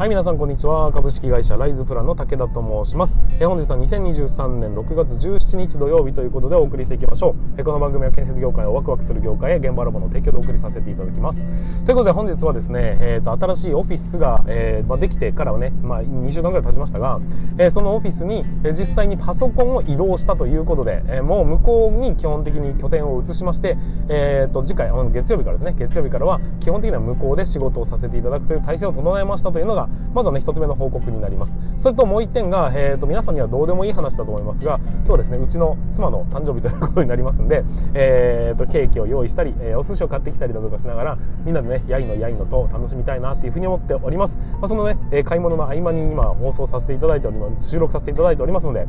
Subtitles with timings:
[0.00, 0.90] はい皆さんこんにちは。
[0.92, 3.22] 株式会社ライズプランの武田と申します。
[3.38, 7.60] え本日は2023年6月17日土曜日ということでお送りしていきましょう。
[7.60, 11.84] えこの番組は建設業界をワクワクする業界へ現場ラボの提供でお送りさせていただきます。
[11.84, 17.20] ということで本日はですね、えーと、新しいオフィスが、えーまあ、できてからはね、まあ、2週間ぐらい経ちましたが、
[17.58, 23.76] えー、そのオフィスに、え実際にパソコンを移動したということで、えー、もう向こうに基本的に拠点を移しまして、
[24.08, 31.58] えーと、次回あの月曜日からですね月曜日からは基本的には向こうで仕事をさせていただくという体制を整えましたというのがまずはね1つ目の報告になります。
[31.78, 48.86] それともう1点が、えーと、皆さんにはどうでもいい話だと思いますが今日はですねうちの妻の誕生日ということになりますんで、えーと、ケーキを用意したり、えー、お寿司を買ってきたりだとかしながらみんなでねやいのやいのと楽しみたいなっていうふうに思っております、まあ、そのね、え買い物の合間に今放送させていただいております収録させていただいておりますので、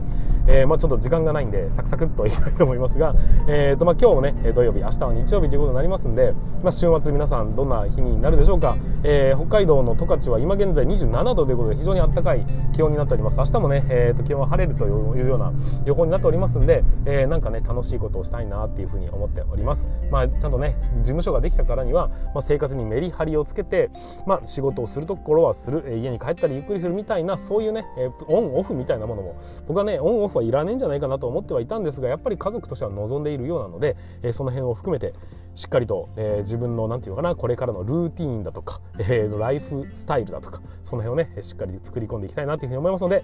[0.47, 3.15] えー、まあ、ちょっと時間がないんでサクサクっと言いたいと思いますが、
[3.47, 13.37] えーとまあ、今日ね土曜日明日は日曜日ということになりますんで、まあ、週末皆さんどんな日になるでしょうか、えー、北海道の十勝は今現在27度ということで非常に暖かい気温になっております。
[13.37, 15.53] 明日もね、えー、と気温は晴れるというような
[15.85, 19.89] 予報になっておりますんで、えー、なんかね楽しいことをしたいなっていうふうに思っております。
[20.09, 23.89] まあちゃんとね事務所ができたからには、まあ、生活にメリハリをつけて、
[24.25, 29.35] まあ、仕事をするところはする、家に帰ったりゆっくりするみたいなそういうね、えー、オンオフみたいなものも
[29.67, 35.13] 僕はねオンオフはいらねえんじゃないかなと思ってはいたんですがやっぱり家族としては望んでいるようなので、えー、その辺を含めて
[35.53, 43.23] しっかりと、えー、自分の何て言うのかなこれからのルーティーンだとか、えー、ライフスタイルだとかその辺をねしっかり作り込んでいきたいなというふうに思いますので、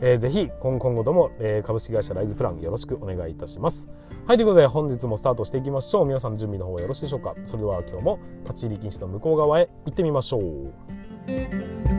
[0.00, 3.88] えー、ぜひ今後とも、えー、株式会社ライズプランよろしくお願いいたします。
[4.26, 6.06] はいということで本日もスタートしていきましょう。
[6.06, 7.34] 皆さん準備の方よろしいでしょうか。
[7.44, 11.91] それでは今日も立ち入り禁止の向こう側へ行ってみましょう。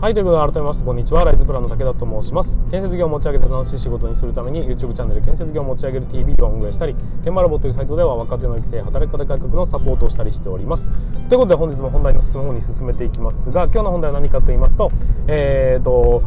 [0.00, 1.24] はい、ということで改めましてこんにちは。
[1.24, 2.60] ライズプランの武田と申します。
[2.70, 10.88] 建設業を持ち上げて楽しい仕事にするために YouTube チャンネル建設業を持ち上げる TV を運営したり、現場ラボというサイトでは若手の育成、働き方改革のサポートをしたりしております。
[11.28, 14.92] ということで本日も本題の進む方に進めていきますが、今日の本題は何かと言いますと、
[15.26, 16.22] えーと、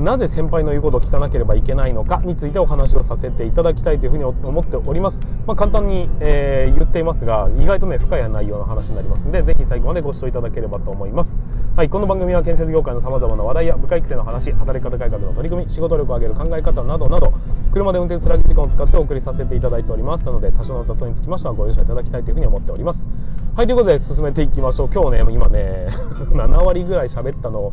[0.00, 5.20] なぜ先輩の言うことを聞かなければいけないのかについてお話をさせていただきたいというふうに思っております。
[5.46, 11.38] まあ、簡単に、えー、言っていますが、意外とね、深い内容の話になりますので、ぜひ最後までご視聴いただければと思います。
[11.76, 17.34] はい、この番組は建設業界の様々な話題や部下育成の話、働き方改革の取り組み、仕事力を上げる考え方などなど、
[17.70, 20.24] 車で運転する時間を使ってお送りさせていただいております。
[20.24, 23.06] なので、多少の雑音につきましてはご容赦いただきたいというふうに思っております。
[23.54, 24.88] はい、ということで進めていきましょう。
[24.90, 25.88] 今日ね、今ね、
[26.32, 27.72] 7割ぐらい喋ったのを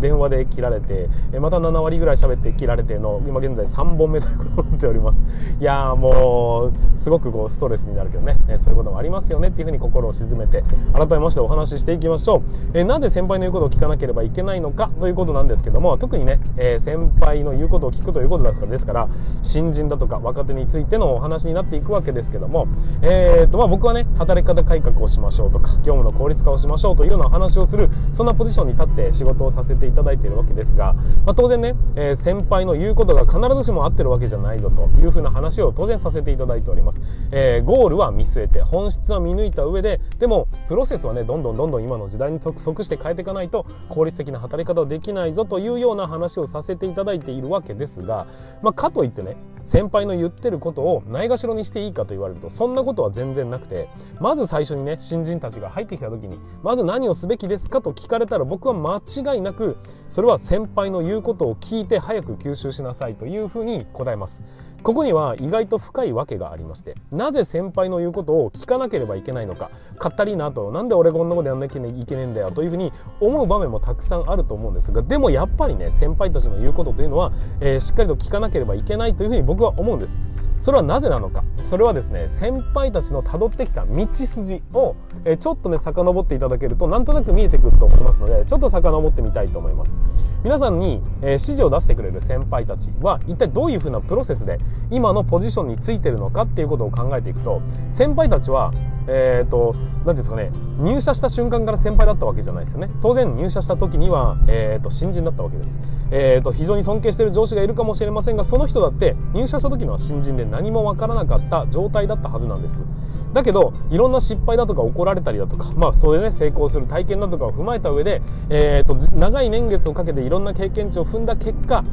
[0.00, 1.08] 電話で切られて、
[1.40, 5.24] また7割ぐらい喋って切られての今現在3本目ということになっております。
[5.60, 12.42] いやーもうすごくこうストレスになるけどね、えそういうこともありますよねっていうふうに心を沈めて改めましてお話ししていきましょ
[12.74, 19.08] う、え、なぜ先輩の言うことを聞かなければいけないのかということなんですけども特にね、え、先輩の言うことを聞くということだからですから
[19.42, 22.68] 新人だとか若手についてのお話になっていくわけですけども、
[23.02, 30.94] えーとまあ、僕はね働き方改革をしましょうとか業務の効率化をしましょうというような話をするそんなポジションに立って仕事をさせていただいているわけですが、
[31.24, 37.00] まあ、当然ね、えー、先輩の言うことが必ずしも合ってるわけじゃないぞというふうな話を当然させていただいております、
[37.32, 48.26] えー、ゴールは見据えて本質は見抜いた上ででもプロセスはねどんどんどんどん今の時代に即して変えていかないと効率的な働き方をできないぞというような話をさせていただいているわけですが、
[48.62, 53.88] まあ、かといってね先輩の言ってることをないがしろにしていいかと言われるとそんなことは全然なくて
[54.20, 59.02] まず最初にね新人たちが入ってきた時にまず何をすべきですかと聞かれたら僕は間
[59.34, 59.76] 違いなく
[60.08, 64.44] それは先輩の言うことを聞いて早く吸収しなさいというふうに答えます。
[64.84, 80.20] ここには意外と深いわけがありましてなぜ先輩の言うことを聞かなければいけないのかかったりなとなんで俺こんなことやんなきゃいけねえんだよというふうに思う場面もたくさんあると思うんですがでもやっぱりね先輩たちの言うことというのは、えー、しっかりと聞かなければいけないというふうに僕は思うんです。
[80.58, 81.44] それはなぜなのか。
[81.62, 89.94] それはですね先輩たちの辿ってきた道筋を、えー、ちょっとね遡っていただけるとなんとなく見えてくると思いますのでちょっと遡ってみたいと思います。
[90.42, 94.58] 皆さんに、えー、指示を出してくれる先輩たちは一体どういうふうなプロセスで
[94.90, 98.72] 今のポジションについてるのかっていうことを考えていくと先輩たちは
[99.06, 99.74] えっ、ー、と
[100.04, 102.90] 何ですかね入社した瞬間から先輩だったわけじゃないですよね。
[103.02, 105.78] 当然入社した時には、えーと、新人だったわけです、
[106.10, 112.84] えーと、非常に尊敬している上司がいるかもしれませんがその人だって入社した時のは新人で何もわからなかった状態だったはずなんです。
[113.32, 121.84] だけどいろんな失敗だとか怒られたりだとかまあ当然ね成功する体験だとかを踏まえた上で、えーと長い年月をかけていろんな経験値を踏んだ結果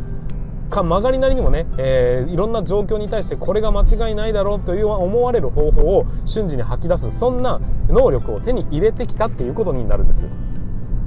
[0.71, 10.31] か曲がりなりにもね、えー、いろんな状況に対してこれが間違いないだろうという思われる方法を瞬時に吐き出すそんな能力を手に入れてきたっていうことになるんですよ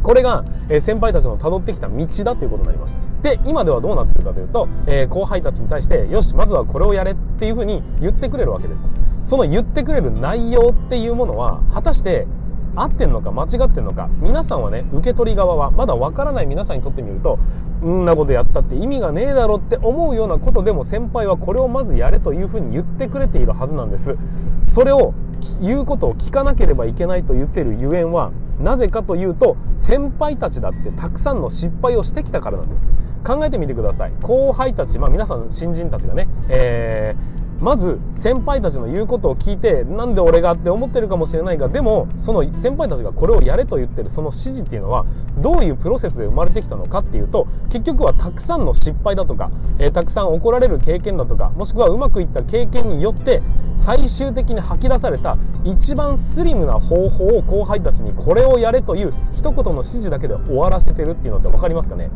[0.04, 3.00] これが、え、先輩たちの辿ってきた道だということになります。
[3.22, 8.86] で、今ではどうなってるかというと、えー、後輩たちに対して、よし、まずはこれをやれっていうふうに言ってくれるわけです。
[9.22, 12.26] その言ってくれる内容っていうものは、果たして
[12.76, 17.38] 合ってんのか間違ってんのか皆さんはね受け取り側はまだわからない皆さんにとってみると
[17.84, 24.16] んなことやったって意味がねえだろって思うようなことでも先輩はこれをまずやれというふうに言ってくれているはずなんです。
[24.64, 25.14] それを
[25.60, 32.88] 言うことを聞かなければいけないと言ってるゆえんはなぜかというと先輩たちだってたくさんの失敗をしてきたからなんです。
[33.24, 34.12] 考えてみてください。
[34.22, 45.06] 後輩たちまあ皆さん新人たちがね、えーまず先輩たちの言うことを聞いてなんで俺がって思ってるかもしれないがでもその先輩たちがこれをやれと言ってるその指示っていうのは
[45.38, 53.40] どういうプロセスで生まれてきたのかっていうと結局はたくさんの失敗だとか、えー、たくさん怒られる経験だとかもしくはうまくいった経験によって
[53.78, 62.10] 最終的に吐き出された一番スリムな方法を後輩たちにこれをやれという一言の指示だけで終わらせてるっていうのって分かりますかね？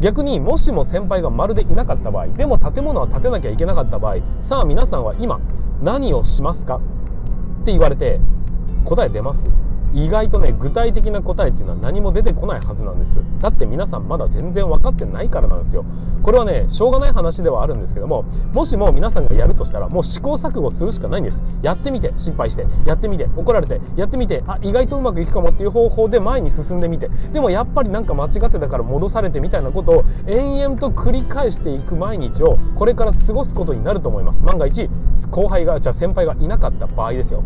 [0.00, 5.40] 逆にもしも先輩がまるでいなかった場合でも建物は建てなきゃいけなかった場合さあ皆さんは今
[5.82, 8.20] 何をしますかって言われて
[8.84, 9.46] 答え出ます
[9.92, 13.20] 意外とね具体的な答えっていうのは何も出てこないはずなんです。
[13.40, 15.84] だって皆さんまだ全然分かってないからなんですよ。
[16.22, 21.42] これはねしょうがない話ではあるんですけどももしも皆さんがやるとしたらもう試行錯誤するしかないんです。
[21.62, 22.66] やってみて失敗して。
[22.86, 23.80] やってみて怒られて。
[23.96, 27.08] やってみてあ意外とうまくいくかもっていう方法で前に進んでみて。
[27.32, 34.42] でもやっぱりなんか間違ってたから戻されてみたいなことを延々と繰り返していく毎日をこれから過ごすことになると思います。
[34.42, 34.88] 万が一
[35.30, 37.42] 後輩がじゃあ先輩がいなかった場合ですよ。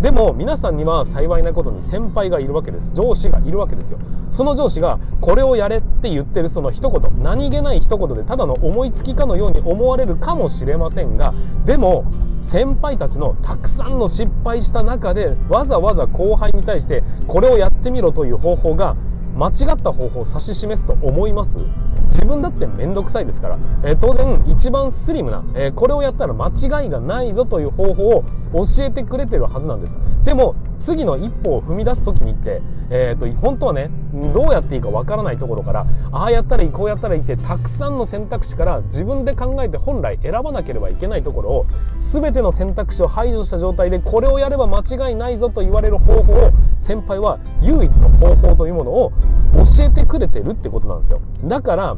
[0.00, 2.92] でも皆さんには幸いなことに先輩がいるわけです。
[2.94, 3.98] 上司がいるわけですよ。
[4.30, 11.32] その上司がこれをやれって言ってるその一言何気ない一言でただの思いつきかのように思われるかもしれませんが
[11.64, 12.04] でも
[12.40, 18.96] 先輩たちのたくさんの失敗した中でわざわざ後輩に対してこれをやってみろという方法が
[19.34, 21.58] 間違った方法を指し示すと思います？
[22.08, 29.98] 自分だって面倒くさいですから、えー、当然一番スリムな、えー、これをやったら間違いがないぞという方法を教えてくれてるはずなんです。
[30.24, 32.60] でも次の一歩を踏み出す時にって、
[32.90, 33.90] えーと、本当はね
[34.32, 41.66] どうやっていいかわからないところからああやったらいいこうやったらいいってたくさんの選択肢から自分で考えて本来選ばなければいけないところを
[41.98, 49.12] 全ての選択肢を排除した状態でこれをやれば間違いないぞと言われる方法を先輩は唯一の方法というものを
[49.56, 51.20] 教えてくれてるってことなんですよ。
[51.44, 51.96] だから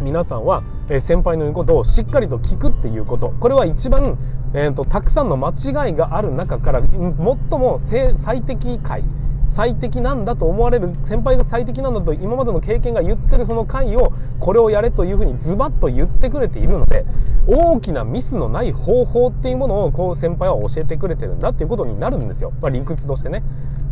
[0.00, 0.62] 皆さんは、
[0.98, 3.34] 先輩の言うことをしっかりと聞くっていうこと。
[3.38, 4.18] これは一番、
[4.54, 6.98] えーと、たくさんの間違いがある中から最
[7.58, 9.04] も最適解。
[9.50, 17.04] 最適なんだと思われる先輩が最適なんだと今までの経験が言ってるその回をこれをやれというふうにズバッと言ってくれているので
[17.48, 23.42] 大きなミスのない方法っていうものをこう先輩は教えてくれてるんだっていうことになるんですよ、まあ、理屈としてね。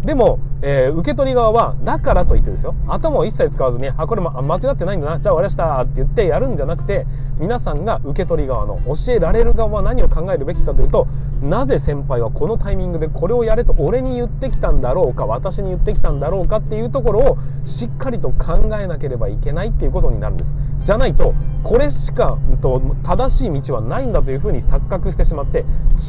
[0.05, 2.75] でも、えー、受け取り側はだからといってですよ。
[2.87, 5.19] 頭を一切使わずにあこれ、ま、間違ってないんだな。
[5.19, 7.05] じゃあ終わりましたって言ってやるんじゃなくて
[7.39, 11.09] 皆さんが受け取り側の教えられる側は何を考えるべきかというと
[11.43, 20.57] なぜ先輩はこのタイミングでこれをやれと俺に言ってきたんだろうか私私に言ってきたんだろうかっていうところをしっかりと考えなければいけないっていうことになるんです。
[20.83, 21.35] じゃないと
[21.65, 25.61] これしかと正しい道はないんだというふうに錯覚してしまって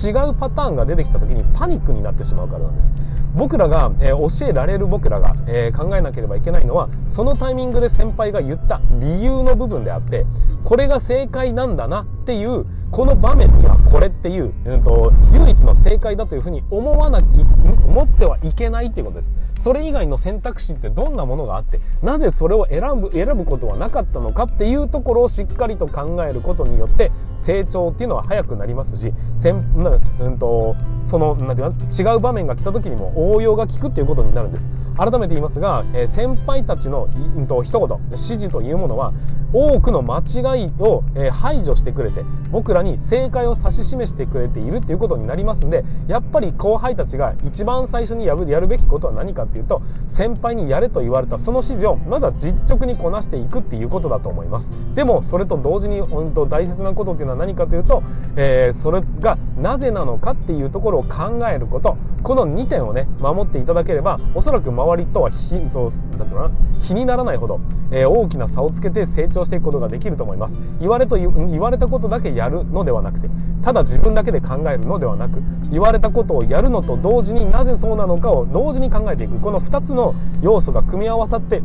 [0.06, 2.94] 違うパターンが出てきた時にパニックになってしまうからなんです。
[3.36, 10.25] 僕らが、えー、教えられる僕らが、えー、考えなければいけないのはそのタイミングで先輩が言った理由の部分であって
[10.63, 17.24] これが正解なんだなっていうこの場面にはこれっていう、うんと、唯一の正解だというふうに思わない
[17.89, 19.31] 思ってはいけないっていうことです。
[19.58, 29.58] それ以外の選択肢ってどんなものがあってなぜそれを選ぶ選ぶことはなかったのかっていうところをしっかりと考えることによって成長っていうのは早くなりますしせん、
[30.19, 34.72] うんと、そのなんていうか違う場面が来た時にも応用が効くっていうことになるんです。
[34.98, 39.13] 改めて言いますが、えー、先輩たちの、うんと、一言指示というものは
[39.53, 54.71] 多くの間違いを、えー、排除してくれて僕らに正解を指し示してくれているっていうことになりますんでやっぱり後輩たちが一番最初にやるべきことは何かっていうと先輩にやれと言われたその指示をまずは実直にこなしていくっていうことだと思います。
[54.95, 58.03] でもそれと同時に本当大切なことっていうのは何かというと、
[58.36, 61.98] えー、それがなぜなのかっていうところを考えること。
[62.21, 65.38] この2点をね守っていただければおそらく周りとは比
[65.69, 70.57] そうなんうの比にならないほど、えー、大きな差をつけて成長していくことができると思います。
[70.79, 73.29] 言われと言われたことだけやるのではなくて
[73.62, 81.62] ただ自分だけで考えるのではなく言われたことをやるのと同時になぜそうなのかを同時に考えていくこの2つの要素が組み合わさって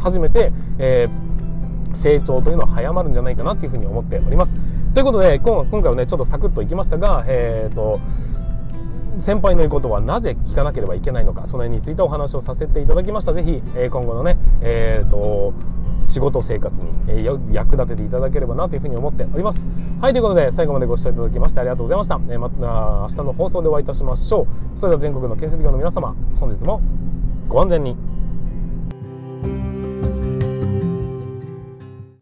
[0.00, 4.58] 初めて、えー、成長というのは早まるんじゃないかなというふうに思っております。
[4.94, 8.00] ということで今回はねちょっとサクッといきましたが、えーと
[9.18, 13.32] 先輩の言うことはなぜ聞かなければいけないのかその辺についてお話をさせていただきました。
[13.32, 15.52] 是非、え今後のねえーと
[16.06, 17.22] 仕事生活に、え
[17.52, 19.66] 役立てていただければなというふうに思っております。
[20.00, 24.42] はいということで最後までご視聴いただきましてありがとうございました、えまた明日の放送でお会いいたしましょ
[24.74, 24.78] う。
[24.78, 26.80] それでは全国の建設業の皆様本日も
[27.48, 28.17] ご安全に。